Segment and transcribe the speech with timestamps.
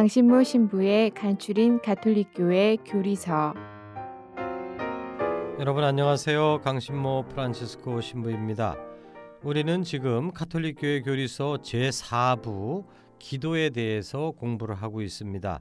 [0.00, 3.52] 강신모 신부의 간추린 가톨릭교회 교리서
[5.58, 6.62] 여러분 안녕하세요.
[6.62, 8.76] 강신모 프란치스코 신부입니다.
[9.42, 12.86] 우리는 지금 카톨릭교회 교리서 제4부
[13.18, 15.60] 기도에 대해서 공부를 하고 있습니다.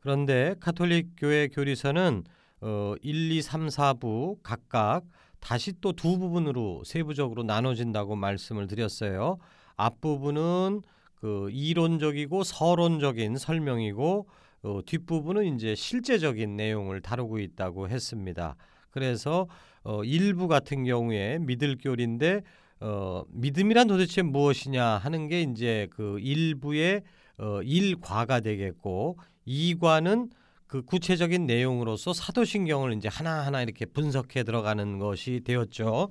[0.00, 2.24] 그런데 카톨릭교회 교리서는
[2.62, 5.04] 어, 1, 2, 3, 4부 각각
[5.38, 9.38] 다시 또 두 부분으로 세부적으로 나눠진다고 말씀을 드렸어요.
[9.76, 10.82] 앞부분은
[11.26, 14.28] 그 이론적이고 서론적인 설명이고
[14.62, 18.54] 어, 뒷부분은 이제 실제적인 내용을 다루고 있다고 했습니다.
[18.90, 19.48] 그래서
[19.82, 22.42] 어, 일부 같은 경우에 믿을 교리인데
[22.78, 27.02] 어, 믿음이란 도대체 무엇이냐 하는 게 이제 그 일부의
[27.38, 30.30] 어, 일과가 되겠고 이과는
[30.68, 36.08] 그 구체적인 내용으로서 사도신경을 이제 하나하나 이렇게 분석해 들어가는 것이 되었죠.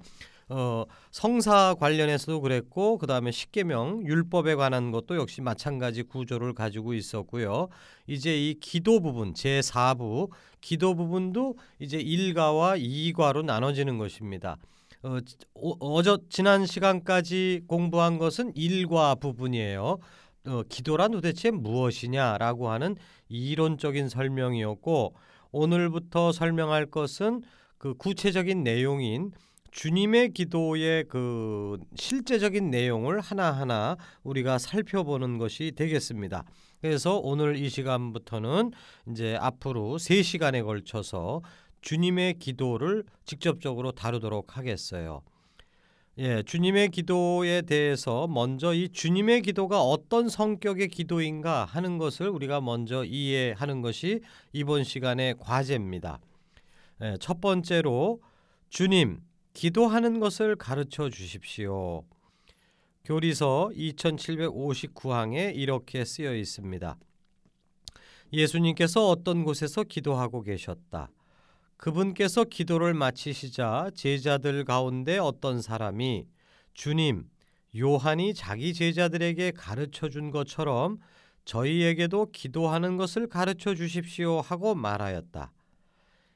[0.47, 7.69] 어, 성사 관련해서도 그랬고 그 다음에 십계명 율법에 관한 것도 역시 마찬가지 구조를 가지고 있었고요.
[8.05, 10.29] 이제 이 기도 부분 제 4부
[10.61, 14.57] 기도 부분도 이제 1과와 2과로 나눠지는 것입니다.
[15.01, 15.17] 어,
[15.79, 19.97] 어저 지난 시간까지 공부한 것은 1과 부분이에요.
[20.47, 22.95] 어, 기도란 도대체 무엇이냐라고 하는
[23.29, 25.15] 이론적인 설명이었고
[25.51, 27.41] 오늘부터 설명할 것은
[27.77, 29.31] 그 구체적인 내용인
[29.75, 36.45] 주님의 기도의 그 실제적인 내용을 하나하나 우리가 살펴보는 것이 되겠습니다.
[36.81, 38.71] 그래서 오늘 이 시간부터는
[39.11, 41.41] 이제 앞으로 3시간에 걸쳐서
[41.81, 45.21] 주님의 기도를 직접적으로 다루도록 하겠어요.
[46.19, 53.03] 예, 주님의 기도에 대해서 먼저 이 주님의 기도가 어떤 성격의 기도인가 하는 것을 우리가 먼저
[53.03, 54.21] 이해하는 것이
[54.53, 56.19] 이번 시간의 과제입니다.
[57.01, 58.21] 예, 첫 번째로
[58.69, 59.19] 주님
[59.55, 62.03] 기도하는 것을 가르쳐 주십시오.
[63.05, 66.97] 교리서 2759항에 이렇게 쓰여 있습니다.
[68.33, 71.09] 예수님께서 어떤 곳에서 기도하고 계셨다.
[71.77, 76.27] 그분께서 기도를 마치시자 제자들 가운데 어떤 사람이
[76.73, 77.29] 주님,
[77.77, 80.97] 요한이 자기 제자들에게 가르쳐 준 것처럼
[81.45, 85.53] 저희에게도 기도하는 것을 가르쳐 주십시오 하고 말하였다.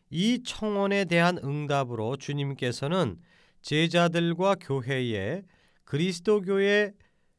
[0.09, 3.19] 이 청원에 대한 응답으로 주님께서는
[3.61, 5.43] 제자들과 교회에
[5.83, 6.93] 그리스도교의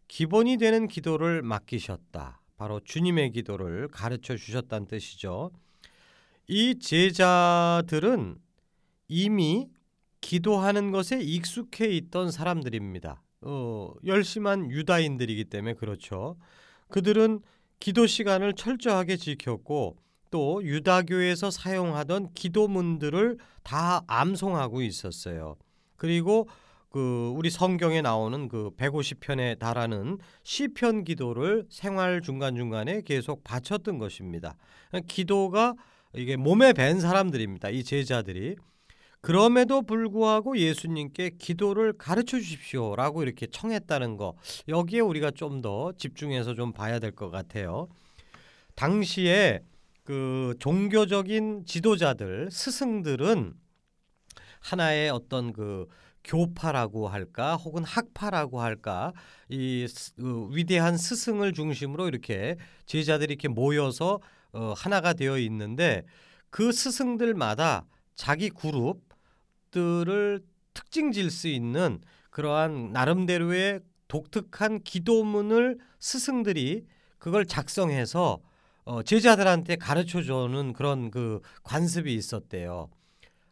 [0.09, 2.41] 기본이 되는 기도를 맡기셨다.
[2.57, 5.51] 바로 주님의 기도를 가르쳐 주셨다는 뜻이죠.
[6.47, 8.37] 이 제자들은
[9.09, 9.69] 이미
[10.21, 13.23] 기도하는 것에 익숙해 있던 사람들입니다.
[13.43, 16.37] 어, 열심한 유다인들이기 때문에 그렇죠.
[16.89, 17.41] 그들은
[17.79, 19.97] 기도 시간을 철저하게 지켰고
[20.31, 25.57] 또 유다교에서 사용하던 기도문들을 다 암송하고 있었어요.
[25.97, 26.49] 그리고
[26.89, 34.57] 그 우리 성경에 나오는 그 150편에 달하는 시편 기도를 생활 중간중간에 계속 바쳤던 것입니다.
[35.07, 35.75] 기도가
[36.15, 37.71] 이게 몸에 밴 사람들입니다.
[37.71, 38.57] 이 제자들이
[39.21, 44.35] 그럼에도 불구하고 예수님께 기도를 가르쳐 주십시오라고 이렇게 청했다는 거
[44.67, 47.87] 여기에 우리가 좀 더 집중해서 좀 봐야 될 것 같아요.
[48.75, 49.61] 당시에
[50.11, 53.55] 그 종교적인 지도자들 스승들은
[54.59, 55.87] 하나의 어떤 그
[56.25, 59.13] 교파라고 할까 혹은 학파라고 할까
[59.49, 64.19] 이그 위대한 스승을 중심으로 이렇게 제자들이 이렇게 모여서
[64.51, 66.03] 어, 하나가 되어 있는데
[66.51, 67.87] 그 스승들마다
[68.17, 70.41] 자기 그룹들을
[70.75, 73.79] 특징 질 수 있는 그러한 나름대로의
[74.09, 76.85] 독특한 기도문을 스승들이
[77.19, 78.41] 그걸 작성해서
[78.91, 82.89] 어, 제자들한테 가르쳐 주는 그런 그 관습이 있었대요.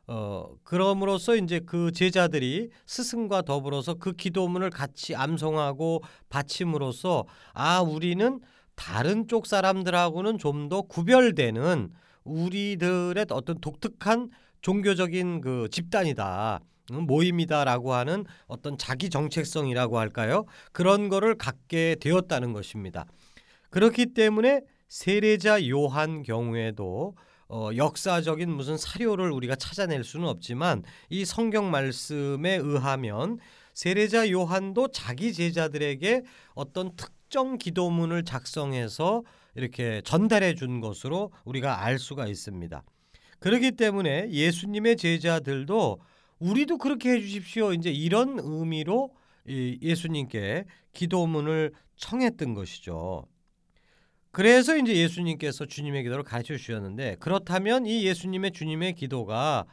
[0.08, 8.40] 어, 그럼으로써 이제 그 제자들이 스승과 더불어서 그 기도문을 같이 암송하고 바침으로써 아, 우리는
[8.74, 11.92] 다른 쪽 사람들하고는 좀 더 구별되는
[12.24, 14.30] 우리들의 어떤 독특한
[14.60, 16.58] 종교적인 그 집단이다.
[16.90, 20.46] 음, 모임이다라고 하는 어떤 자기 정체성이라고 할까요?
[20.72, 23.06] 그런 거를 갖게 되었다는 것입니다.
[23.70, 27.14] 그렇기 때문에 세례자 요한 경우에도
[27.48, 33.38] 어, 역사적인 무슨 사료를 우리가 찾아낼 수는 없지만 이 성경 말씀에 의하면
[33.72, 36.24] 세례자 요한도 자기 제자들에게
[36.54, 39.22] 어떤 특정 기도문을 작성해서
[39.54, 42.82] 이렇게 전달해 준 것으로 우리가 알 수가 있습니다.
[43.38, 46.00] 그렇기 때문에 예수님의 제자들도
[46.38, 47.72] 우리도 그렇게 해 주십시오.
[47.72, 49.10] 이제 이런 의미로
[49.46, 53.26] 예수님께 기도문을 청했던 것이죠.
[54.30, 59.64] 그래서 이제 예수님께서 주님의 기도를 가르쳐 주셨는데 그렇다면 이 예수님의 주님의 기도가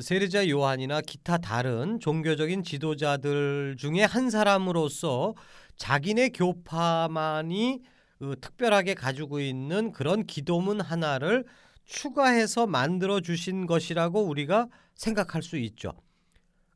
[0.00, 5.34] 세례자 요한이나 기타 다른 종교적인 지도자들 중에 한 사람으로서
[5.76, 7.82] 자기네 교파만이
[8.18, 11.44] 그 특별하게 가지고 있는 그런 기도문 하나를
[11.84, 15.92] 추가해서 만들어 주신 것이라고 우리가 생각할 수 있죠.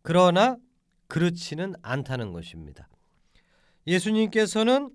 [0.03, 0.57] 그러나
[1.09, 2.89] 그렇지는 않다는 것입니다.
[3.87, 4.91] 예수님께서는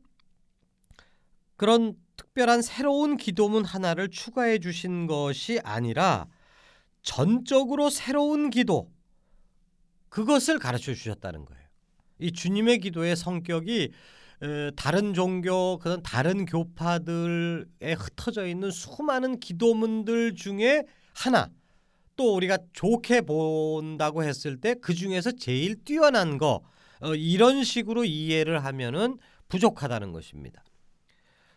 [1.57, 6.27] 그런 특별한 새로운 기도문 하나를 추가해 주신 것이 아니라
[7.01, 8.91] 전적으로 새로운 기도
[10.09, 11.63] 그것을 가르쳐 주셨다는 거예요.
[12.19, 13.91] 이 주님의 기도의 성격이
[14.75, 20.83] 다른 종교 그런 다른 교파들에 흩어져 있는 수많은 기도문들 중에
[21.13, 21.49] 하나
[22.15, 26.63] 또 우리가 좋게 본다고 했을 때 그 중에서 제일 뛰어난 거
[27.01, 29.17] 어, 이런 식으로 이해를 하면은
[29.49, 30.64] 부족하다는 것입니다.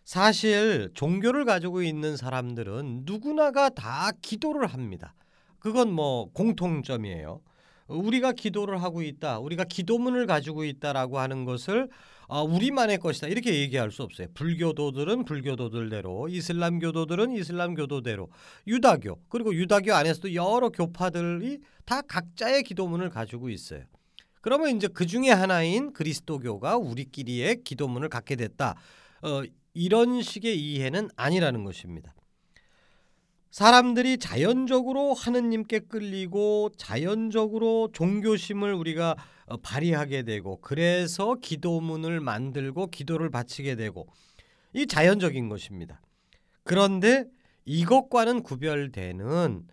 [0.09, 5.15] 사실 종교를 가지고 있는 사람들은 누구나가 다 기도를 합니다.
[5.59, 7.43] 그건 뭐 공통점이에요.
[7.89, 9.39] 우리가 기도를 하고 있다.
[9.39, 11.91] 우리가 기도문을 가지고 있다라고 하는 것을
[12.27, 14.29] 어, 우리만의 것이다 이렇게 얘기할 수 없어요.
[14.33, 18.31] 불교도들은 불교도들대로, 이슬람교도들은 이슬람교도대로,
[18.67, 23.85] 유다교 그리고 유다교 안에서도 여러 교파들이 다 각자의 기도문을 가지고 있어요.
[24.41, 28.75] 그러면 이제 그 중에 하나인 그리스도교가 우리끼리의 기도문을 갖게 됐다.
[29.21, 29.43] 어,
[29.79, 32.13] 이런 식의 이해는 아니라는 것입니다.
[33.53, 39.15] 사람들이 자연적으로 하느님께 끌리고 자연적으로 종교심을 우리가
[39.47, 44.09] 어, 발휘하게 되고 그래서 기도문을 만들고 기도를 바치게 되고
[44.73, 46.03] 이 자연적인 것입니다.
[46.65, 47.27] 그런데
[47.65, 49.65] 이것과는 구별되는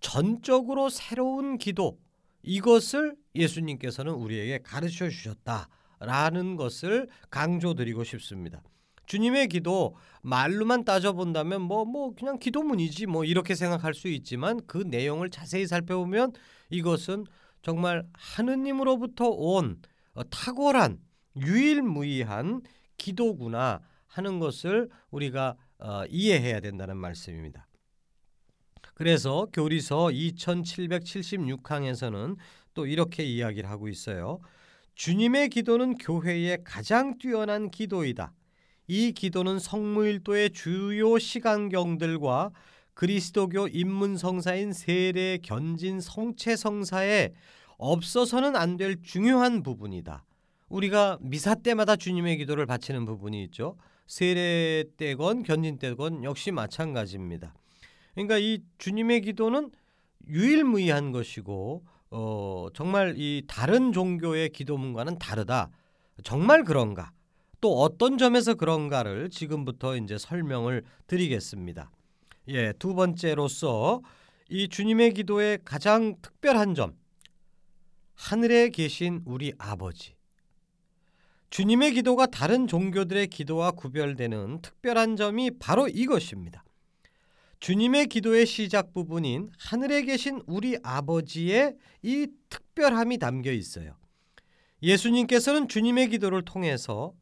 [0.00, 1.98] 전적으로 새로운 기도
[2.42, 8.62] 이것을 예수님께서는 우리에게 가르쳐 주셨다라는 것을 강조드리고 싶습니다.
[9.06, 15.30] 주님의 기도 말로만 따져본다면 뭐뭐 뭐 그냥 기도문이지 뭐 이렇게 생각할 수 있지만 그 내용을
[15.30, 16.32] 자세히 살펴보면
[16.70, 17.26] 이것은
[17.62, 19.80] 정말 하느님으로부터 온
[20.14, 20.98] 어, 탁월한
[21.36, 22.62] 유일무이한
[22.96, 27.66] 기도구나 하는 것을 우리가 어, 이해해야 된다는 말씀입니다.
[28.94, 32.36] 그래서 교리서 2776항에서는
[32.74, 34.38] 또 이렇게 이야기를 하고 있어요.
[34.94, 38.32] 주님의 기도는 교회의 가장 뛰어난 기도이다.
[38.86, 42.50] 이 기도는 성무일도의 주요 시간경들과
[42.94, 47.32] 그리스도교 입문 성사인 세례 견진 성체 성사에
[47.78, 50.24] 없어서는 안 될 중요한 부분이다.
[50.68, 53.76] 우리가 미사 때마다 주님의 기도를 바치는 부분이 있죠.
[54.06, 57.54] 세례 때건 견진 때건 역시 마찬가지입니다.
[58.14, 59.70] 그러니까 이 주님의 기도는
[60.28, 65.70] 유일무이한 것이고 어, 정말 이 다른 종교의 기도문과는 다르다.
[66.22, 67.10] 정말 그런가?
[67.64, 71.90] 또 어떤 점에서 그런가를 지금부터 이제 설명을 드리겠습니다.
[72.48, 74.02] 예, 두 번째로서
[74.50, 76.94] 이 주님의 기도의 가장 특별한 점
[78.12, 80.14] 하늘에 계신 우리 아버지
[81.48, 86.64] 주님의 기도가 다른 종교들의 기도와 구별되는 특별한 점이 바로 이것입니다.
[87.60, 93.96] 주님의 기도의 시작 부분인 하늘에 계신 우리 아버지의 이 특별함이 담겨 있어요.
[94.82, 97.14] 예수님께서는 주님의 기도를 통해서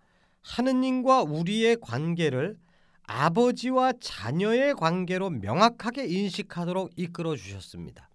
[0.42, 2.56] 하느님과 우리의 관계를
[3.04, 8.08] 아버지와 자녀의 관계로 명확하게 인식하도록 이끌어 주셨습니다.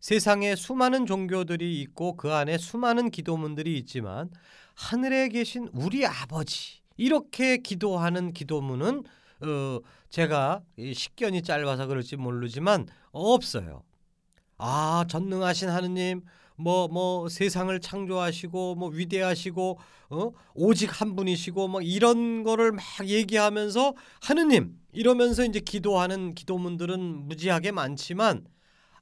[0.00, 4.30] 세상에 수많은 종교들이 있고 그 안에 수많은 기도문들이 있지만
[4.74, 9.04] 하늘에 계신 우리 아버지 이렇게 기도하는 기도문은
[9.42, 13.82] 어, 제가 식견이 짧아서 그럴지 모르지만 없어요.
[14.58, 16.22] 아 전능하신 하느님
[16.60, 19.78] 뭐뭐 뭐 세상을 창조하시고 뭐 위대하시고
[20.10, 20.32] 어?
[20.54, 28.44] 오직 한 분이시고 뭐 이런 거를 막 얘기하면서 하느님 이러면서 이제 기도하는 기도문들은 무지하게 많지만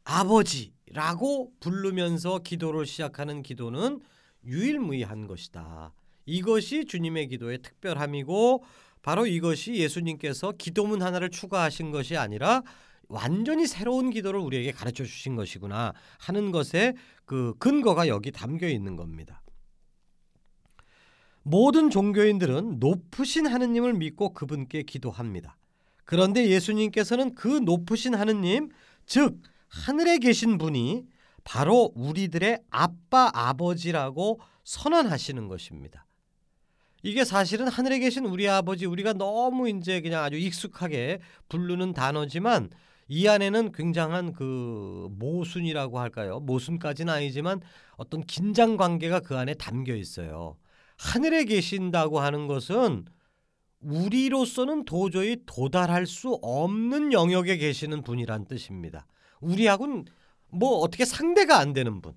[0.05, 4.01] 아버지라고 부르면서 기도를 시작하는 기도는
[4.45, 5.93] 유일무이한 것이다.
[6.27, 8.65] 이것이 주님의 기도의 특별함이고
[9.03, 12.63] 바로 이것이 예수님께서 기도문 하나를 추가하신 것이 아니라
[13.09, 19.43] 완전히 새로운 기도를 우리에게 가르쳐 주신 것이구나 하는 것에 그 근거가 여기 담겨 있는 겁니다.
[21.43, 25.57] 모든 종교인들은 높으신 하느님을 믿고 그분께 기도합니다.
[26.05, 28.71] 그런데 예수님께서는 그 높으신 하느님,
[29.07, 31.07] 즉 하늘에 계신 분이
[31.45, 36.05] 바로 우리들의 아빠 아버지라고 선언하시는 것입니다.
[37.03, 42.71] 이게 사실은 하늘에 계신 우리 아버지 우리가 너무 이제 그냥 아주 익숙하게 부르는 단어지만
[43.09, 46.41] 이 안에는 굉장한 그 모순이라고 할까요?
[46.41, 47.61] 모순까지는 아니지만
[47.97, 50.57] 어떤 긴장 관계가 그 안에 담겨 있어요.
[50.99, 53.07] 하늘에 계신다고 하는 것은
[53.81, 59.07] 우리로서는 도저히 도달할 수 없는 영역에 계시는 분이란 뜻입니다.
[59.41, 60.05] 우리하고는
[60.51, 62.15] 뭐 어떻게 상대가 안 되는 분.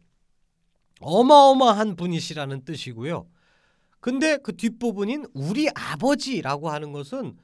[1.00, 3.28] 어마어마한 분이시라는 뜻이고요.
[4.00, 7.38] 근데 그 뒷부분인 우리 아버지라고 하는 것은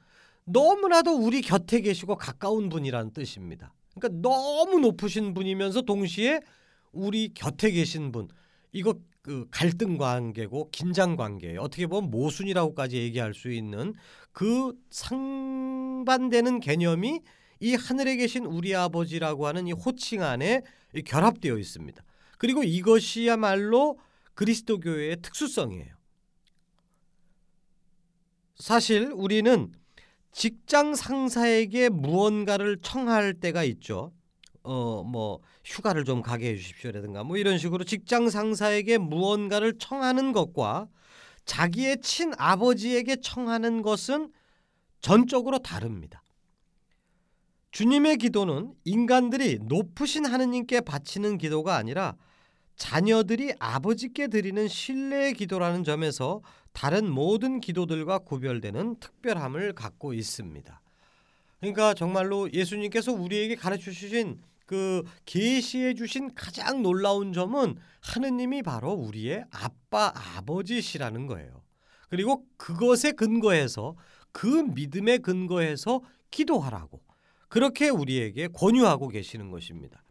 [0.48, 3.74] 너무나도 우리 곁에 계시고 가까운 분이라는 뜻입니다.
[3.94, 6.40] 그러니까 너무 높으신 분이면서 동시에
[6.92, 8.28] 우리 곁에 계신 분.
[8.72, 11.60] 이거 그 갈등 관계고 긴장 관계예요.
[11.60, 13.94] 어떻게 보면 모순이라고까지 얘기할 수 있는
[14.32, 17.20] 그 상반되는 개념이
[17.60, 20.62] 이 하늘에 계신 우리 아버지라고 하는 이 호칭 안에
[21.04, 22.02] 결합되어 있습니다.
[22.38, 23.98] 그리고 이것이야말로
[24.34, 25.94] 그리스도 교회의 특수성이에요.
[28.56, 29.72] 사실 우리는
[30.32, 34.12] 직장 상사에게 무언가를 청할 때가 있죠.
[34.62, 40.88] 어 뭐 휴가를 좀 가게 해 주십시오라든가 뭐 이런 식으로 직장 상사에게 무언가를 청하는 것과
[41.44, 44.32] 자기의 친 아버지에게 청하는 것은
[45.00, 46.22] 전적으로 다릅니다.
[47.70, 52.16] 주님의 기도는 인간들이 높으신 하느님께 바치는 기도가 아니라
[52.78, 56.40] 자녀들이 아버지께 드리는 신뢰의 기도라는 점에서
[56.72, 60.80] 다른 모든 기도들과 구별되는 특별함을 갖고 있습니다.
[61.60, 69.44] 그러니까 정말로 예수님께서 우리에게 가르쳐 주신 그 계시해 주신 가장 놀라운 점은 하느님이 바로 우리의
[69.50, 71.62] 아빠 아버지시라는 거예요.
[72.08, 73.96] 그리고 그것에 근거해서
[74.30, 77.00] 그 믿음에 근거해서 기도하라고
[77.48, 80.04] 그렇게 우리에게 권유하고 계시는 것입니다.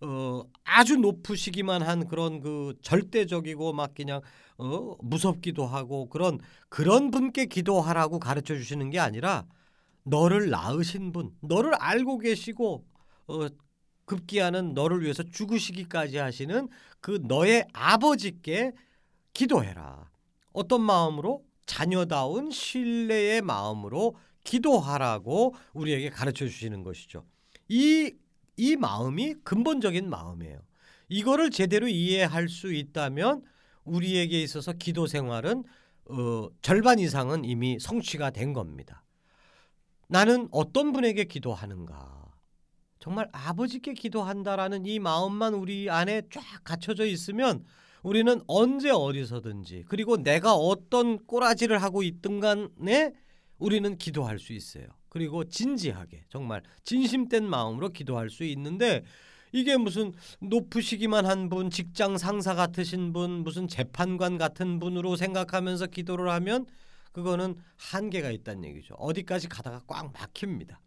[0.00, 4.20] 어, 아주 높으시기만 한 그런 그 절대적이고 막 그냥
[4.58, 6.38] 어, 무섭기도 하고 그런
[6.68, 9.46] 그런 분께 기도하라고 가르쳐 주시는 게 아니라
[10.02, 12.84] 너를 낳으신 분, 너를 알고 계시고
[13.28, 13.46] 어,
[14.04, 16.68] 급기야는 너를 위해서 죽으시기까지 하시는
[17.00, 18.72] 그 너의 아버지께
[19.34, 20.10] 기도해라.
[20.52, 27.24] 어떤 마음으로 자녀다운 신뢰의 마음으로 기도하라고 우리에게 가르쳐 주시는 것이죠.
[27.68, 28.12] 이,
[28.56, 30.60] 이 마음이 근본적인 마음이에요.
[31.08, 33.42] 이거를 제대로 이해할 수 있다면
[33.84, 35.64] 우리에게 있어서 기도 생활은
[36.08, 39.04] 어, 절반 이상은 이미 성취가 된 겁니다.
[40.08, 42.16] 나는 어떤 분에게 기도하는가?
[42.98, 47.64] 정말 아버지께 기도한다라는 이 마음만 우리 안에 쫙 갖춰져 있으면
[48.02, 53.12] 우리는 언제 어디서든지 그리고 내가 어떤 꼬라지를 하고 있든 간에
[53.58, 54.86] 우리는 기도할 수 있어요.
[55.16, 59.02] 그리고 진지하게 정말 진심된 마음으로 기도할 수 있는데
[59.50, 66.28] 이게 무슨 높으시기만 한 분, 직장 상사 같으신 분, 무슨 재판관 같은 분으로 생각하면서 기도를
[66.32, 66.66] 하면
[67.12, 68.92] 그거는 한계가 있다는 얘기죠.
[68.96, 70.80] 어디까지 가다가 꽉 막힙니다.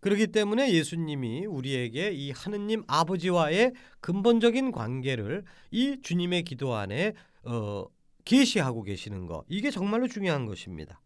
[0.00, 7.86] 그렇기 때문에 예수님이 우리에게 이 하느님 아버지와의 근본적인 관계를 이 주님의 기도 안에 어,
[8.26, 11.00] 계시하고 계시는 것 이게 정말로 중요한 것입니다.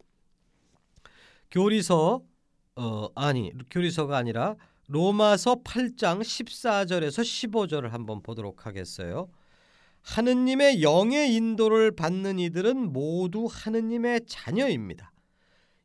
[1.51, 2.23] 교리서
[2.77, 9.29] 어 아니 교리서가 아니라 로마서 8장 14절에서 15절을 한번 보도록 하겠어요.
[10.03, 15.13] 하느님의 영의 인도를 받는 이들은 모두 하느님의 자녀입니다.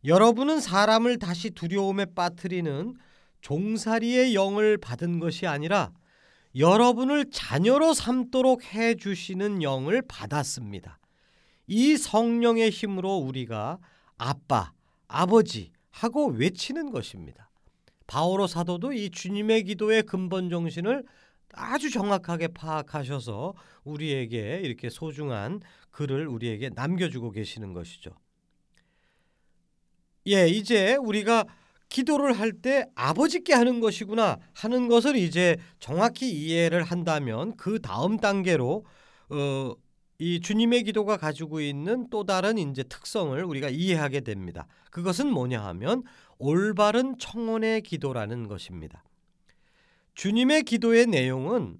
[0.05, 2.95] 여러분은 사람을 다시 두려움에 빠뜨리는
[3.41, 5.91] 종살이의 영을 받은 것이 아니라
[6.55, 10.99] 여러분을 자녀로 삼도록 해 주시는 영을 받았습니다.
[11.67, 13.79] 이 성령의 힘으로 우리가
[14.17, 14.71] 아빠,
[15.07, 17.49] 아버지 하고 외치는 것입니다.
[18.05, 21.05] 바오로 사도도 이 주님의 기도의 근본 정신을
[21.53, 23.53] 아주 정확하게 파악하셔서
[23.85, 25.61] 우리에게 이렇게 소중한
[25.91, 28.11] 글을 우리에게 남겨주고 계시는 것이죠.
[30.27, 31.45] 예, 이제 우리가
[31.87, 38.85] 기도를 할 때 아버지께 하는 것이구나 하는 것을 이제 정확히 이해를 한다면 그 다음 단계로
[39.29, 39.73] 어,
[40.17, 44.67] 이 주님의 기도가 가지고 있는 또 다른 이제 특성을 우리가 이해하게 됩니다.
[44.91, 46.03] 그것은 뭐냐 하면
[46.38, 49.03] 올바른 청원의 기도라는 것입니다.
[50.13, 51.77] 주님의 기도의 내용은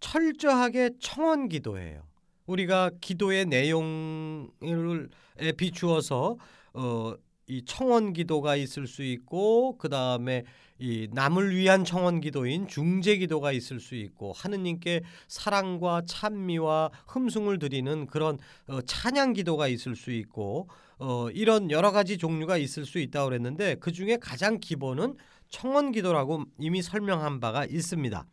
[0.00, 2.02] 철저하게 청원 기도예요.
[2.46, 5.08] 우리가 기도의 내용을
[5.56, 6.36] 비추어서
[6.72, 7.14] 어,
[7.46, 10.44] 이 청원 기도가 있을 수 있고 그 다음에
[10.78, 18.06] 이 남을 위한 청원 기도인 중재 기도가 있을 수 있고 하느님께 사랑과 찬미와 흠숭을 드리는
[18.06, 20.68] 그런 어, 찬양 기도가 있을 수 있고
[20.98, 25.16] 어, 이런 여러 가지 종류가 있을 수 있다고 그랬는데 그 중에 가장 기본은
[25.48, 28.24] 청원 기도라고 이미 설명한 바가 있습니다.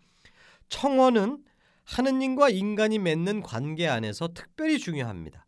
[0.69, 1.43] 청원은
[1.83, 5.45] 하느님과 인간이 맺는 관계 안에서 특별히 중요합니다.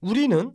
[0.00, 0.52] 우리는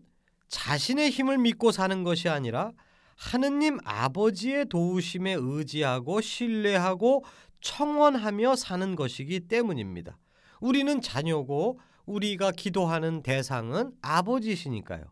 [0.47, 2.71] 자신의 힘을 믿고 사는 것이 아니라
[3.15, 7.23] 하느님 아버지의 도우심에 의지하고 신뢰하고
[7.61, 10.17] 청원하며 사는 것이기 때문입니다.
[10.59, 15.05] 우리는 자녀고 우리가 기도하는 대상은 아버지시니까요.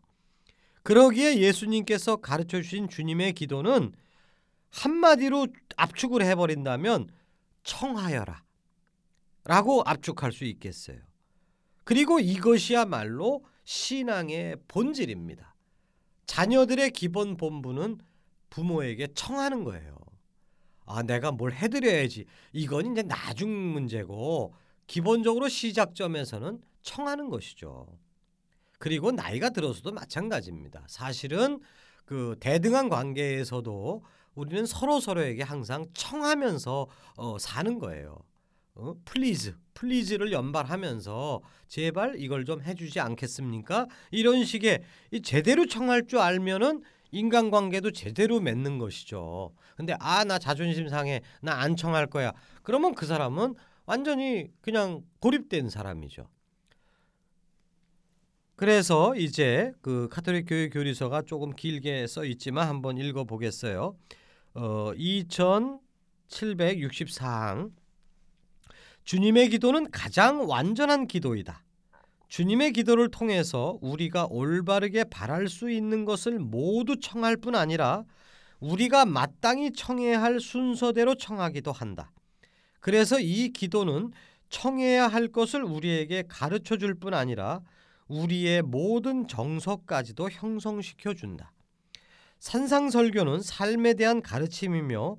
[0.82, 3.92] 그러기에 예수님께서 가르쳐 주신 주님의 기도는
[4.70, 7.08] 한마디로 압축을 해버린다면
[7.64, 8.42] 청하여라
[9.44, 10.98] 라고 압축할 수 있겠어요.
[11.84, 15.49] 그리고 이것이야말로 신앙의 본질입니다.
[16.30, 17.98] 자녀들의 기본 본분은
[18.50, 19.96] 부모에게 청하는 거예요.
[20.86, 22.24] 아, 내가 뭘 해드려야지.
[22.52, 24.54] 이건 이제 나중 문제고
[24.86, 27.98] 기본적으로 시작점에서는 청하는 것이죠.
[28.78, 30.84] 그리고 나이가 들어서도 마찬가지입니다.
[30.86, 31.60] 사실은
[32.04, 34.04] 그 대등한 관계에서도
[34.36, 38.16] 우리는 서로 서로에게 항상 청하면서 어, 사는 거예요.
[38.74, 38.94] 어?
[39.04, 43.86] please, please를 연발하면서 제발 이걸 좀 해주지 않겠습니까?
[44.10, 44.82] 이런 식의
[45.22, 49.52] 제대로 청할 줄 알면은 인간관계도 제대로 맺는 것이죠.
[49.76, 52.32] 근데 아 나 자존심 상해, 나 안 청할 거야.
[52.62, 53.54] 그러면 그 사람은
[53.86, 56.28] 완전히 그냥 고립된 사람이죠.
[58.56, 63.96] 그래서 이제 그 카톨릭 교회 교리서가 조금 길게 써 있지만 한번 읽어 보겠어요.
[64.54, 67.70] 어 2764항
[69.04, 71.62] 주님의 기도는 가장 완전한 기도이다.
[72.28, 78.04] 주님의 기도를 통해서 우리가 올바르게 바랄 수 있는 것을 모두 청할 뿐 아니라
[78.60, 82.12] 우리가 마땅히 청해야 할 순서대로 청하기도 한다.
[82.78, 84.12] 그래서 이 기도는
[84.48, 87.62] 청해야 할 것을 우리에게 가르쳐 줄 뿐 아니라
[88.08, 91.52] 우리의 모든 정서까지도 형성시켜 준다.
[92.40, 95.16] 산상설교는 삶에 대한 가르침이며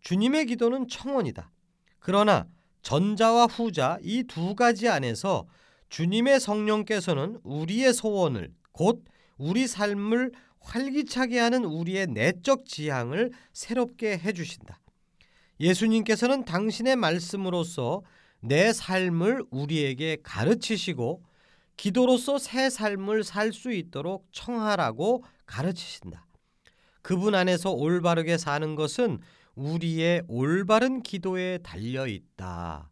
[0.00, 1.50] 주님의 기도는 청원이다.
[1.98, 2.46] 그러나
[2.82, 5.46] 전자와 후자 이 두 가지 안에서
[5.88, 9.04] 주님의 성령께서는 우리의 소원을 곧
[9.36, 14.80] 우리 삶을 활기차게 하는 우리의 내적 지향을 새롭게 해 주신다.
[15.60, 18.02] 예수님께서는 당신의 말씀으로서
[18.40, 21.22] 내 삶을 우리에게 가르치시고
[21.76, 26.26] 기도로서 새 삶을 살 수 있도록 청하라고 가르치신다.
[27.02, 29.18] 그분 안에서 올바르게 사는 것은
[29.54, 32.90] 우리의 올바른 기도에 달려 있다.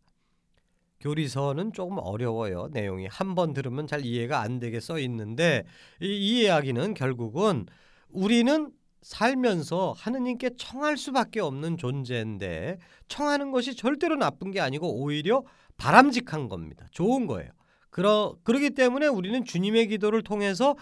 [1.01, 2.69] 교리서는 조금 어려워요.
[2.73, 5.65] 내용이 한 번 들으면 잘 이해가 안 되게 써 있는데
[6.01, 7.67] 이, 이 이야기는 결국은
[8.11, 8.71] 우리는
[9.03, 15.43] 살면서 하느님께 청할 수밖에 없는 존재인데 청하는 것이 절대로 나쁜 게 아니고 오히려
[15.79, 16.87] 바람직한 겁니다.
[16.91, 17.51] 좋은 거예요.
[17.89, 20.77] 그러 그러기 때문에 우리는 주님의 기도를 통해서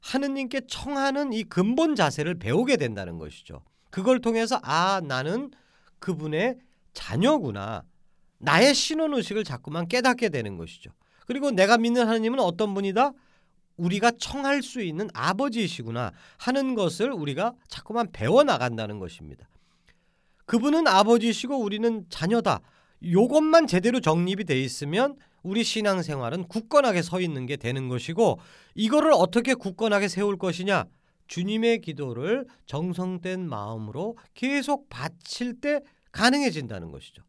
[0.00, 3.62] 하느님께 청하는 이 근본 자세를 배우게 된다는 것이죠.
[3.92, 5.50] 그걸 통해서 아 나는
[5.98, 6.58] 그분의
[6.94, 7.84] 자녀구나.
[8.38, 10.90] 나의 신원 의식을 자꾸만 깨닫게 되는 것이죠.
[11.26, 13.12] 그리고 내가 믿는 하나님은 어떤 분이다?
[13.76, 19.46] 우리가 청할 수 있는 아버지이시구나 하는 것을 우리가 자꾸만 배워 나간다는 것입니다.
[20.46, 22.60] 그분은 아버지시고 우리는 자녀다.
[23.04, 28.40] 요것만 제대로 정립이 돼 있으면 우리 신앙생활은 굳건하게 서 있는 게 되는 것이고
[28.74, 30.86] 이거를 어떻게 굳건하게 세울 것이냐?
[31.32, 37.22] 주님의 기도를 정성된 마음으로 계속 바칠 때 가능해진다는 것이죠.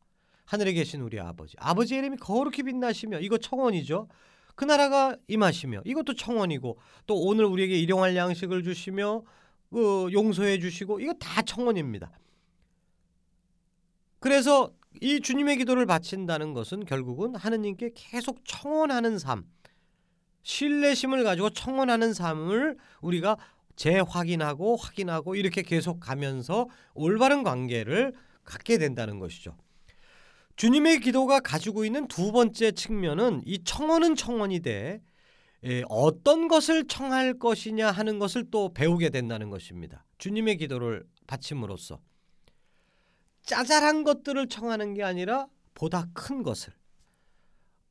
[0.44, 1.56] 하늘에 계신 우리 아버지.
[1.58, 4.10] 아버지의 이름이 거룩히 빛나시며 이거 청원이죠.
[4.56, 9.24] 그 나라가 임하시며 이것도 청원이고 또 오늘 우리에게 일용할 양식을 주시며
[9.72, 12.12] 그 용서해 주시고 이거 다 청원입니다.
[14.20, 19.46] 그래서 이 주님의 기도를 바친다는 것은 결국은 하느님께 계속 청원하는 삶,
[20.42, 23.38] 신뢰심을 가지고 청원하는 삶을 우리가
[23.75, 29.55] 재확인하고 확인하고 이렇게 계속 가면서 올바른 관계를 갖게 된다는 것이죠.
[30.55, 35.01] 주님의 기도가 가지고 있는 두 번째 측면은 이 청원은 청원이 돼
[35.65, 40.05] 예, 어떤 것을 청할 것이냐 하는 것을 또 배우게 된다는 것입니다.
[40.17, 41.99] 주님의 기도를 바침으로써
[43.43, 46.73] 짜잘한 것들을 청하는 게 아니라 보다 큰 것을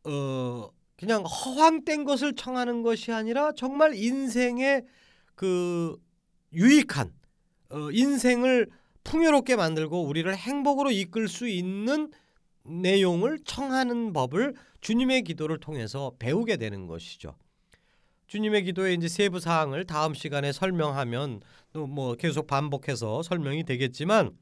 [0.04, 4.84] 어 그냥 허황된 것을 청하는 것이 아니라 정말 인생의
[5.42, 5.96] 그
[6.52, 7.12] 유익한
[7.70, 8.68] 어, 인생을
[9.02, 12.12] 풍요롭게 만들고 우리를 행복으로 이끌 수 있는
[12.62, 17.35] 내용을 청하는 법을 주님의 기도를 통해서 배우게 되는 것이죠.
[18.28, 21.40] 주님의 기도의 이제 세부 사항을 다음 시간에 설명하면
[21.72, 24.38] 또 뭐 계속 반복해서 설명이 되겠지만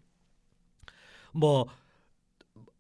[1.33, 1.67] 뭐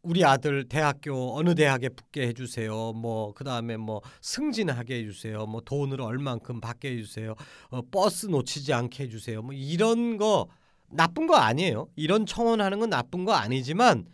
[0.02, 2.92] 우리 아들 대학교 어느 대학에 붙게 해주세요.
[2.94, 5.46] 뭐 그다음에 뭐 승진하게 해주세요.
[5.46, 7.34] 뭐 돈을 얼만큼 받게 해주세요.
[7.68, 9.42] 어, 버스 놓치지 않게 해주세요.
[9.42, 10.48] 뭐 이런 거
[10.88, 11.88] 나쁜 거 아니에요.
[11.96, 14.06] 이런 청원하는 건 나쁜 거 아니지만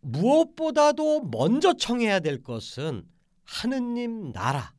[0.00, 3.04] 무엇보다도 먼저 청해야 될 것은
[3.44, 4.72] 하느님 나라.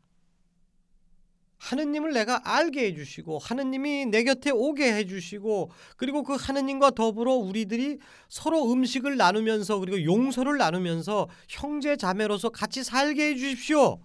[1.61, 8.71] 하느님을 내가 알게 해주시고 하느님이 내 곁에 오게 해주시고 그리고 그 하느님과 더불어 우리들이 서로
[8.71, 13.99] 음식을 나누면서 그리고 용서를 나누면서 형제 자매로서 같이 살게 해주십시오.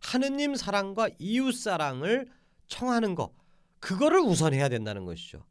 [0.00, 2.26] 하느님 사랑과 이웃 사랑을
[2.66, 3.30] 청하는 것
[3.78, 5.44] 그거를 우선해야 된다는 것이죠.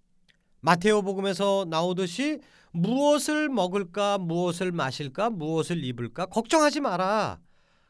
[0.60, 7.39] 마테오 복음에서 나오듯이 무엇을 먹을까 무엇을 마실까 무엇을 입을까 걱정하지 마라.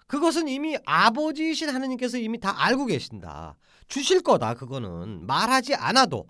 [0.08, 3.58] 그것은 이미 아버지이신 하느님께서 이미 다 알고 계신다.
[3.88, 4.54] 주실 거다.
[4.54, 6.28] 그거는 말하지 않아도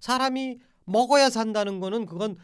[0.00, 2.36] 사람이 먹어야 산다는 거는 그건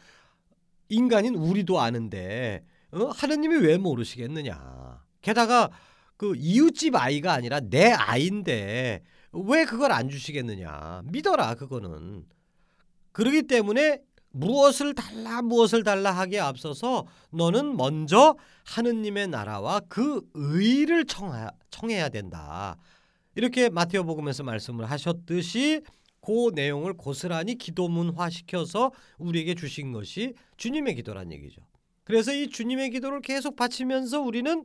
[0.89, 3.07] 인간인 우리도 아는데 어?
[3.07, 5.03] 하느님이 왜 모르시겠느냐.
[5.23, 5.71] 게다가
[6.17, 11.03] 그 이웃집 아이가 아니라 내 아이인데 왜 그걸 안 주시겠느냐.
[11.07, 12.25] 믿어라 그거는.
[13.13, 14.01] 그러기 때문에
[14.37, 22.77] 무엇을 달라 무엇을 달라 하기에 앞서서 너는 먼저 하느님의 나라와 그 의를 청하, 청해야 된다.
[23.35, 25.81] 이렇게 마테오 복음에서 말씀을 하셨듯이
[26.21, 31.63] 그 내용을 고스란히 기도문화시켜서 우리에게 주신 것이 주님의 기도란 얘기죠.
[32.05, 34.65] 그래서 이 주님의 기도를 계속 바치면서 우리는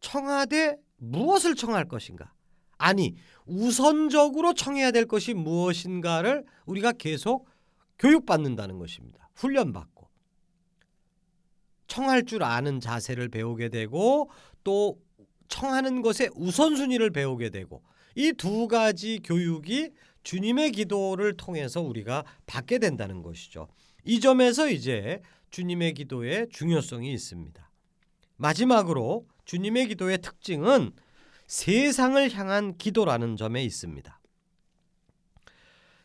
[0.00, 2.32] 청하되 무엇을 청할 것인가?
[2.76, 3.14] 아니,
[3.46, 7.46] 우선적으로 청해야 될 것이 무엇인가를 우리가 계속
[7.98, 9.28] 교육받는다는 것입니다.
[9.34, 10.08] 훈련받고
[11.86, 14.30] 청할 줄 아는 자세를 배우게 되고
[14.64, 14.98] 또
[15.48, 17.82] 청하는 것의 우선순위를 배우게 되고
[18.16, 19.90] 이 두 가지 교육이
[20.22, 23.68] 주님의 기도를 통해서 우리가 받게 된다는 것이죠.
[24.04, 27.70] 이 점에서 이제 주님의 기도의 중요성이 있습니다.
[28.36, 30.92] 마지막으로 주님의 기도의 특징은
[31.46, 34.18] 세상을 향한 기도라는 점에 있습니다.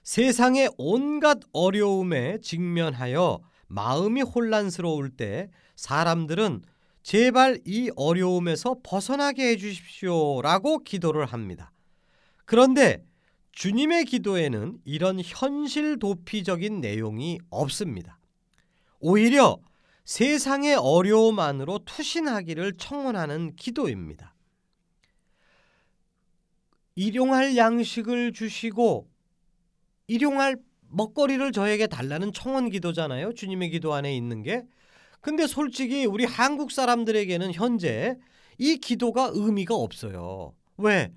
[0.10, 6.64] 세상의 온갖 어려움에 직면하여 마음이 혼란스러울 때 사람들은
[7.04, 11.72] 제발 이 어려움에서 벗어나게 해주십시오 라고 기도를 합니다.
[12.46, 13.06] 그런데
[13.52, 18.18] 주님의 기도에는 이런 현실 도피적인 내용이 없습니다.
[19.00, 19.60] 오히려
[20.06, 24.34] 세상의 어려움 안으로 투신하기를 청원하는 기도입니다.
[26.96, 29.08] 일용할 양식을 주시고
[30.10, 30.58] 일용할
[30.90, 33.34] 먹거리를 저에게 달라는 청원 기도잖아요.
[33.34, 34.64] 주님의 기도 안에 있는 게.
[35.22, 38.18] 근데 솔직히 우리 한국 사람들에게는 현재
[38.58, 40.54] 이 기도가 의미가 없어요.
[40.78, 41.12] 왜?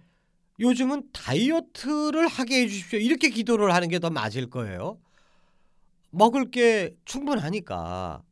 [0.61, 2.98] 요즘은 다이어트를 하게 해 주십시오.
[2.98, 4.98] 이렇게 기도를 하는 게 더 맞을 거예요.
[6.11, 8.22] 먹을 게 충분하니까.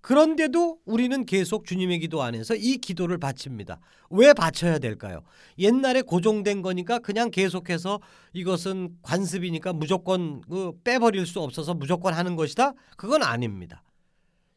[0.00, 3.80] 그런데도 우리는 계속 주님의 기도 안에서 이 기도를 바칩니다.
[4.10, 5.22] 왜 바쳐야 될까요?
[5.58, 8.00] 옛날에 고정된 거니까 그냥 계속해서
[8.32, 12.72] 이것은 관습이니까 무조건 그 빼버릴 수 없어서 무조건 하는 것이다?
[12.96, 13.82] 그건 아닙니다.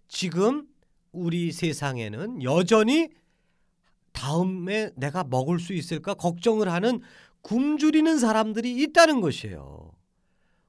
[0.08, 0.68] 지금
[1.12, 3.10] 우리 세상에는 여전히
[4.14, 7.02] 다음에 내가 먹을 수 있을까 걱정을 하는
[7.42, 9.92] 굶주리는 사람들이 있다는 것이에요.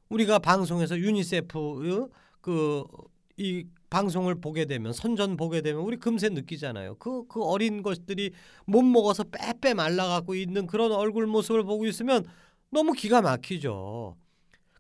[0.09, 2.09] 우리가 방송에서 유니세프
[2.41, 6.97] 그이 방송을 보게 되면 선전 보게 되면 우리 금세 느끼잖아요.
[6.97, 8.33] 그, 그 어린 것들이
[8.67, 12.25] 못 먹어서 빼빼 말라갖고 있는 그런 얼굴 모습을 보고 있으면
[12.71, 14.17] 너무 기가 막히죠.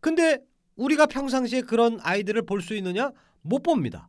[0.00, 0.38] 근데
[0.76, 3.12] 우리가 평상시에 그런 아이들을 볼 수 있느냐?
[3.42, 4.08] 못 봅니다.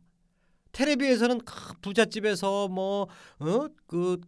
[0.72, 1.40] 텔레비에서는
[1.82, 4.20] 부잣집에서 뭐어그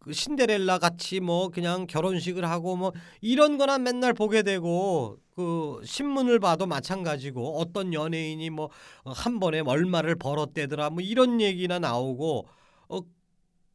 [0.00, 6.40] 그 신데렐라 같이 뭐 그냥 결혼식을 하고 뭐 이런 거나 맨날 보게 되고 그 신문을
[6.40, 8.70] 봐도 마찬가지고 어떤 연예인이 뭐
[9.04, 12.48] 한 번에 얼마를 벌었대더라 뭐 이런 얘기나 나오고
[12.88, 13.00] 어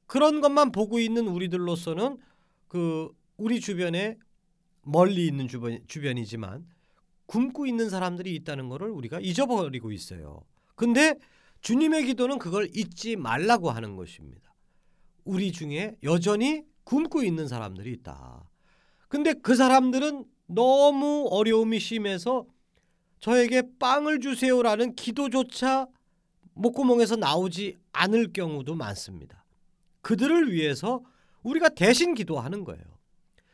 [0.07, 2.17] 그런 것만 보고 있는 우리들로서는
[2.67, 4.17] 그 우리 주변에
[4.81, 6.65] 멀리 있는 주변 주변이지만
[7.27, 10.43] 굶고 있는 사람들이 있다는 것을 우리가 잊어버리고 있어요.
[10.75, 11.15] 근데
[11.61, 14.53] 주님의 기도는 그걸 잊지 말라고 하는 것입니다.
[15.23, 18.49] 우리 중에 여전히 굶고 있는 사람들이 있다.
[19.07, 22.45] 근데 그 사람들은 너무 어려움이 심해서
[23.19, 25.87] 저에게 빵을 주세요라는 기도조차
[26.53, 29.43] 목구멍에서 나오지 않을 경우도 많습니다.
[30.01, 31.01] 그들을 위해서
[31.43, 32.83] 우리가 대신 기도하는 거예요.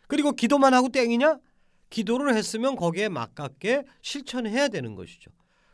[0.08, 1.38] 그리고 기도만 하고 땡이냐?
[1.90, 5.32] 기도를 했으면 거기에 맞게 실천해야 되는 것이죠.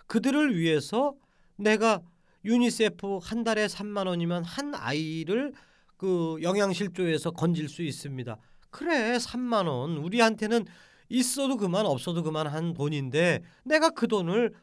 [0.08, 1.16] 그들을 위해서
[1.56, 2.02] 내가
[2.46, 5.54] 유니세프 한 달에 3만 원이면 한 아이를
[5.98, 8.38] 그 영양실조에서 건질 수 있습니다.
[8.70, 10.66] 그래 3만 원 우리한테는
[11.10, 14.54] 있어도 그만 없어도 그만 한 돈인데 내가 그 돈을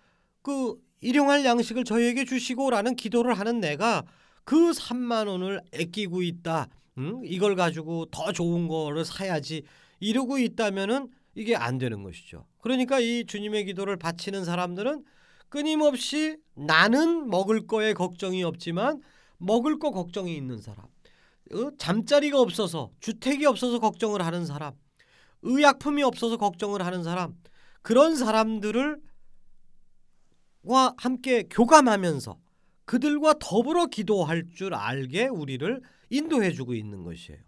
[0.42, 4.04] 그 일용할 양식을 저에게 주시고라는 기도를 하는 내가
[4.44, 6.68] 그 3만 원을 아끼고 있다.
[6.98, 7.20] 응?
[7.24, 9.62] 이걸 가지고 더 좋은 거를 사야지
[10.00, 12.46] 이러고 있다면은 이게 안 되는 것이죠.
[12.60, 15.04] 그러니까 이 주님의 기도를 바치는 사람들은
[15.48, 19.00] 끊임없이 나는 먹을 거에 걱정이 없지만
[19.38, 20.86] 먹을 거 걱정이 있는 사람,
[21.52, 21.70] 어?
[21.78, 24.74] 잠자리가 없어서 주택이 없어서 걱정을 하는 사람,
[25.42, 27.34] 의약품이 없어서 걱정을 하는 사람
[27.82, 29.00] 그런 사람들을
[30.68, 32.38] 과 함께 교감하면서
[32.84, 37.40] 그들과 더불어 기도할 줄 알게 우리를 인도해 주고 있는 것이에요.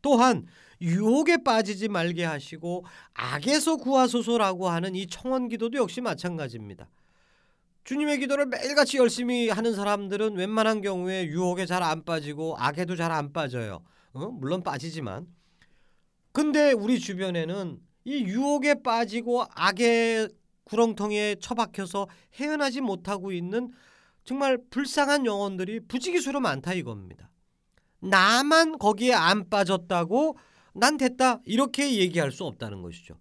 [0.00, 0.46] 또한
[0.80, 6.88] 유혹에 빠지지 말게 하시고 악에서 구하소서라고 하는 이 청원 기도도 역시 마찬가지입니다.
[7.84, 13.32] 주님의 기도를 매일같이 열심히 하는 사람들은 웬만한 경우에 유혹에 잘 안 빠지고 악에도 잘 안
[13.32, 13.82] 빠져요.
[14.12, 14.28] 어?
[14.28, 15.26] 물론 빠지지만.
[16.36, 20.28] 근데 우리 주변에는 이 유혹에 빠지고 악의
[20.64, 23.72] 구렁텅이에 처박혀서 헤어나지 못하고 있는
[24.22, 27.30] 정말 불쌍한 영혼들이 부지기수로 많다 이겁니다.
[28.00, 30.36] 나만 거기에 안 빠졌다고
[30.74, 33.14] 난 됐다 이렇게 얘기할 수 없다는 것이죠.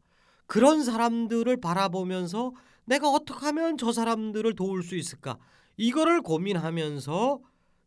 [0.46, 2.52] 그런 사람들을 바라보면서
[2.84, 5.38] 내가 어떻게 하면 저 사람들을 도울 수 있을까
[5.78, 7.40] 이거를 고민하면서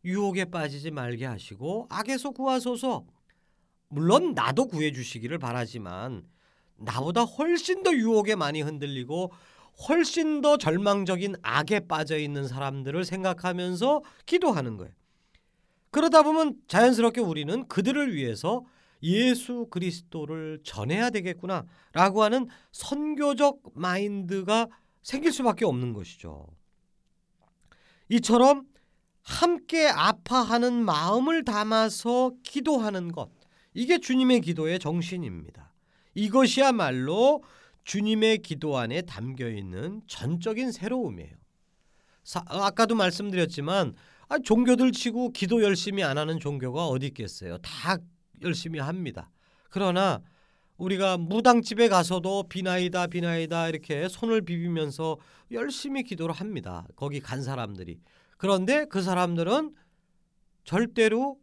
[0.05, 3.05] 유혹에 빠지지 말게 하시고 악에서 구하소서
[3.89, 6.23] 물론 나도 구해 주시기를 바라지만
[6.77, 9.31] 나보다 훨씬 더 유혹에 많이 흔들리고
[9.87, 14.93] 훨씬 더 절망적인 악에 빠져 있는 사람들을 생각하면서 기도하는 거예요.
[15.91, 18.63] 그러다 보면 자연스럽게 우리는 그들을 위해서
[19.01, 24.67] 예수 그리스도를 전해야 되겠구나 라고 하는 선교적 마인드가
[25.01, 26.47] 생길 수밖에 없는 것이죠.
[28.09, 28.67] 이처럼
[29.23, 33.38] 함께 아파하는 마음을 담아서 기도하는 것
[33.73, 35.73] 이게 주님의 기도의 정신입니다.
[36.15, 37.43] 이것이야말로
[37.83, 41.35] 주님의 기도 안에 담겨 있는 전적인 새로움이에요.
[42.23, 43.95] 사, 아까도 말씀드렸지만
[44.27, 47.57] 아, 종교들 치고 기도 열심히 안 하는 종교가 어디 있겠어요.
[47.59, 47.97] 다
[48.43, 49.29] 열심히 합니다.
[49.69, 50.21] 그러나
[50.77, 55.17] 우리가 무당집에 가서도 비나이다 비나이다 이렇게 손을 비비면서
[55.51, 56.85] 열심히 기도를 합니다.
[56.95, 57.99] 거기 간 사람들이.
[58.37, 59.73] 그런데 그 사람들은
[60.63, 61.37] 절대로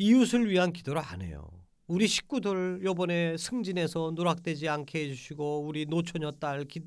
[0.00, 1.46] 이웃을 위한 기도를 안 해요.
[1.86, 6.80] 우리 식구들 요번에 승진해서 누락되지 않게 해주시고 우리 노처녀 딸 기,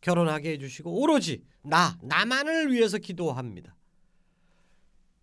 [0.00, 3.76] 결혼하게 해주시고 오로지 나 나만을 위해서 기도합니다.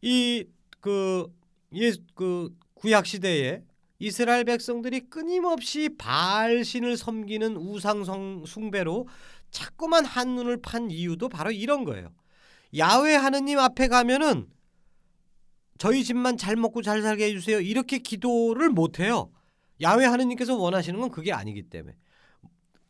[0.01, 1.33] 이그
[1.75, 3.61] 예, 그 구약 시대에
[3.99, 8.05] 이스라엘 백성들이 끊임없이 바알 신을 섬기는 우상
[8.45, 9.07] 숭배로
[9.51, 12.13] 자꾸만 한눈을 판 이유도 바로 이런 거예요.
[12.77, 14.47] 야훼 하느님 앞에 가면은
[15.83, 17.59] 저희 집만 잘 먹고 잘 살게 해주세요.
[17.59, 19.29] 이렇게 기도를 못 해요.
[19.81, 21.93] 야외 하느님께서 원하시는 건 그게 아니기 때문에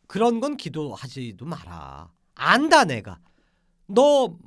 [0.06, 2.12] 그런 건 기도하지도 마라.
[2.36, 3.18] 안다 내가.
[3.88, 4.38] 너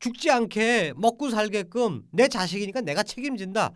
[0.00, 3.72] 죽지 않게 먹고 살게끔 내 자식이니까 내가 책임진다.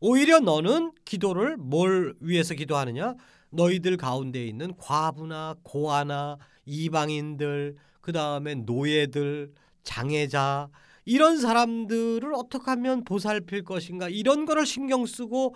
[0.00, 3.14] 오히려 너는 기도를 뭘 위해서 기도하느냐?
[3.50, 10.70] 너희들 가운데 있는 과부나 고아나 이방인들, 그 다음에 노예들, 장애자
[11.06, 15.54] 이런 사람들을 어떻게 하면 보살필 것인가 이런 거를 신경 쓰고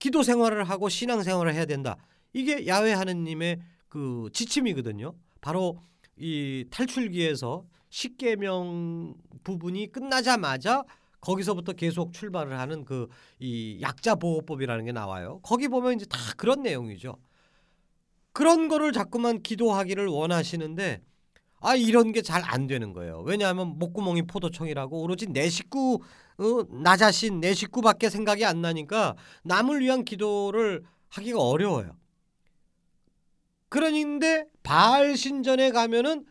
[0.00, 1.96] 기도 생활을 하고 신앙 생활을 해야 된다.
[2.32, 5.14] 이게 야외 하느님의 그 지침이거든요.
[5.40, 5.78] 바로
[6.16, 10.84] 이 탈출기에서 십계명 부분이 끝나자마자
[11.20, 13.08] 거기서부터 계속 출발을 하는 그
[13.40, 15.40] 이 약자 보호법이라는 게 나와요.
[15.42, 17.16] 거기 보면 이제 다 그런 내용이죠.
[18.32, 21.02] 그런 거를 자꾸만 기도하기를 원하시는데
[21.60, 23.22] 아 이런 게 잘 안 되는 거예요.
[23.26, 26.00] 왜냐하면 목구멍이 포도청이라고 오로지 내 식구
[26.38, 26.44] 어,
[26.82, 31.96] 나 자신 내 식구밖에 생각이 안 나니까 남을 위한 기도를 하기가 어려워요.
[33.68, 36.24] 그런데 바알 신전에 가면은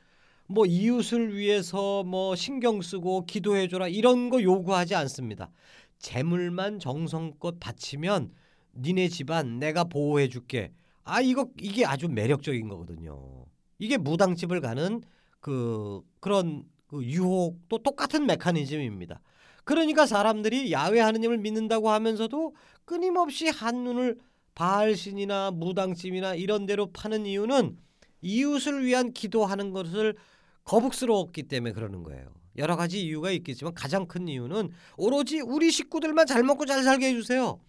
[0.48, 5.52] 뭐 이웃을 위해서 뭐 신경 쓰고 기도해 줘라 이런 거 요구하지 않습니다.
[6.00, 8.32] 재물만 정성껏 바치면
[8.76, 10.72] 니네 집안 내가 보호해 줄게.
[11.04, 13.46] 아 이거 이게 아주 매력적인 거거든요.
[13.80, 15.02] 이게 무당집을 가는
[15.40, 19.22] 그 그런 그 유혹도 똑같은 메커니즘입니다.
[19.63, 24.18] 그러니까 사람들이 야외 하느님을 믿는다고 하면서도 끊임없이 한눈을
[24.56, 27.78] 바알신이나 무당집이나 이런 데로 파는 이유는
[28.22, 30.16] 이웃을 위한 기도하는 것을
[30.63, 32.34] 거북스러웠기 때문에 그러는 거예요.
[32.58, 37.60] 여러 가지 이유가 있겠지만 가장 큰 이유는 오로지 우리 식구들만 잘 먹고 잘 살게 해주세요.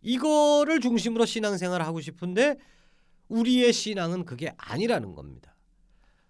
[0.00, 2.56] 이거를 중심으로 신앙생활을 하고 싶은데
[3.28, 5.54] 우리의 신앙은 그게 아니라는 겁니다.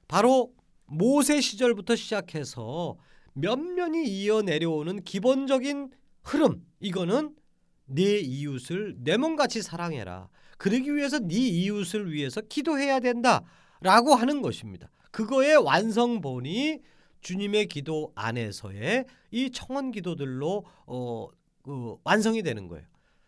[0.09, 0.53] 바로
[0.87, 2.97] 모세 시절부터 시작해서
[3.35, 5.90] 면면이 이어 내려오는 기본적인
[6.25, 7.37] 흐름 이거는
[7.85, 10.29] 내 이웃을 내 몸같이 사랑해라.
[10.57, 14.90] 그러기 위해서 네 이웃을 위해서 기도해야 된다라고 하는 것입니다.
[15.11, 16.81] 그거의 완성본이
[17.21, 21.29] 주님의 기도 안에서의 이 청원 기도들로 어,
[21.62, 22.85] 그 완성이 되는 거예요.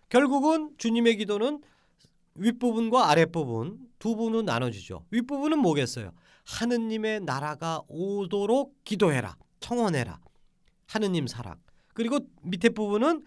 [0.08, 1.62] 결국은 주님의 기도는
[2.34, 5.04] 윗부분과 아랫부분 두 부분은 나눠지죠.
[5.10, 6.12] 윗부분은 뭐겠어요?
[6.44, 9.36] 하느님의 나라가 오도록 기도해라.
[9.60, 10.20] 청원해라.
[10.86, 11.56] 하느님 사랑.
[11.94, 13.24] 그리고 밑에 부분은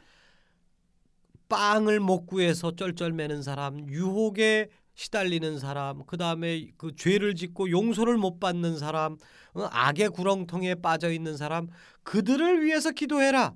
[1.48, 8.40] 빵을 못 구해서 쩔쩔매는 사람, 유혹에 시달리는 사람, 그 다음에 그 죄를 짓고 용서를 못
[8.40, 9.18] 받는 사람,
[9.54, 11.68] 어, 악의 구렁텅이에 빠져 있는 사람,
[12.04, 13.56] 그들을 위해서 기도해라.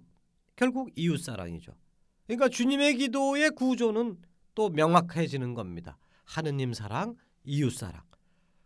[0.55, 1.73] 결국 이웃 사랑이죠.
[2.25, 4.17] 그러니까 주님의 기도의 구조는
[4.57, 5.99] 또 명확해지는 겁니다.
[6.25, 8.01] 하느님 사랑, 이웃 사랑.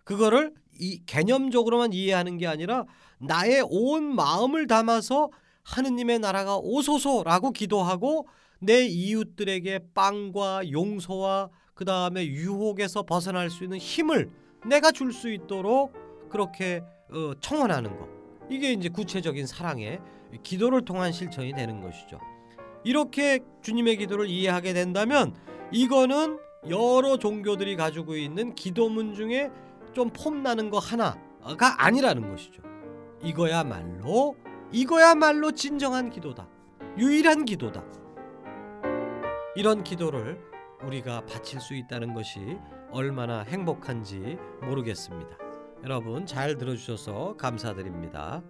[0.06, 2.86] 그거를 이 개념적으로만 이해하는 게 아니라
[3.19, 5.30] 나의 온 마음을 담아서
[5.63, 8.25] 하느님의 나라가 오소서라고 기도하고
[8.60, 14.32] 내 이웃들에게 빵과 용서와 그 다음에 유혹에서 벗어날 수 있는 힘을
[14.65, 15.93] 내가 줄 수 있도록
[16.30, 18.08] 그렇게 어, 청원하는 것.
[18.49, 19.99] 이게 이제 구체적인 사랑의
[20.41, 22.17] 기도를 통한 실천이 되는 것이죠.
[22.86, 25.36] 이렇게 주님의 기도를 이해하게 된다면
[25.71, 29.49] 이거는 여러 종교들이 가지고 있는 기도문 중에
[29.93, 32.62] 좀 폼나는 거 하나가 아니라는 것이죠.
[33.23, 34.36] 이거야말로
[34.71, 36.47] 이거야말로 진정한 기도다.
[36.97, 37.84] 유일한 기도다.
[39.55, 40.39] 이런 기도를
[40.84, 42.57] 우리가 바칠 수 있다는 것이
[42.91, 45.38] 얼마나 행복한지 모르겠습니다.
[45.84, 48.43] 여러분 잘 들어주셔서 감사드립니다.